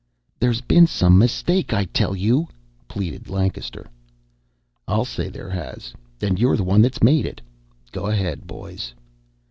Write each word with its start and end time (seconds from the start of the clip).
"There's 0.39 0.61
been 0.61 0.87
some 0.87 1.19
mistake, 1.19 1.73
I 1.73 1.85
tell 1.85 2.15
you," 2.15 2.47
pleaded 2.87 3.29
Lancaster. 3.29 3.85
"I'll 4.87 5.05
say 5.05 5.29
there 5.29 5.51
has. 5.51 5.93
And 6.23 6.39
you're 6.39 6.57
the 6.57 6.63
one 6.63 6.81
that's 6.81 7.03
made 7.03 7.27
it. 7.27 7.39
Go 7.91 8.07
ahead, 8.07 8.47
boys." 8.47 8.95